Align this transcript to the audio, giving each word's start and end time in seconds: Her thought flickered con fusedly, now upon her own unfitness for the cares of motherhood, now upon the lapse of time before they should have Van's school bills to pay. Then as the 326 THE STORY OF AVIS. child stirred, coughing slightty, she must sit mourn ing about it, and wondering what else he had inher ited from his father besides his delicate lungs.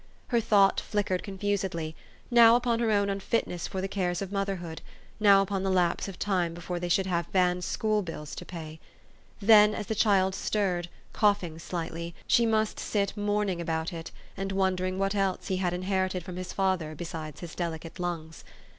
Her 0.29 0.39
thought 0.41 0.79
flickered 0.79 1.21
con 1.21 1.37
fusedly, 1.37 1.93
now 2.31 2.55
upon 2.55 2.79
her 2.79 2.89
own 2.89 3.07
unfitness 3.07 3.67
for 3.67 3.81
the 3.81 3.87
cares 3.87 4.19
of 4.19 4.31
motherhood, 4.31 4.81
now 5.19 5.43
upon 5.43 5.61
the 5.61 5.69
lapse 5.69 6.07
of 6.07 6.17
time 6.17 6.55
before 6.55 6.79
they 6.79 6.89
should 6.89 7.05
have 7.05 7.27
Van's 7.27 7.65
school 7.65 8.01
bills 8.01 8.33
to 8.33 8.43
pay. 8.43 8.79
Then 9.39 9.75
as 9.75 9.85
the 9.85 9.93
326 9.93 10.41
THE 10.41 10.47
STORY 10.47 10.63
OF 10.63 10.73
AVIS. 10.73 10.85
child 10.85 10.89
stirred, 10.89 10.89
coughing 11.19 11.55
slightty, 11.59 12.13
she 12.25 12.47
must 12.47 12.79
sit 12.79 13.15
mourn 13.15 13.49
ing 13.49 13.61
about 13.61 13.93
it, 13.93 14.09
and 14.35 14.51
wondering 14.51 14.97
what 14.97 15.13
else 15.13 15.49
he 15.49 15.57
had 15.57 15.71
inher 15.71 16.09
ited 16.09 16.23
from 16.23 16.37
his 16.37 16.51
father 16.51 16.95
besides 16.95 17.41
his 17.41 17.53
delicate 17.53 17.99
lungs. 17.99 18.43